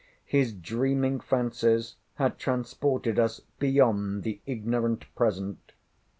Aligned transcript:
His 0.25 0.51
dreaming 0.51 1.19
fancies 1.19 1.95
had 2.15 2.39
transported 2.39 3.19
us 3.19 3.39
beyond 3.59 4.23
the 4.23 4.41
"ignorant 4.47 5.05
present." 5.13 5.73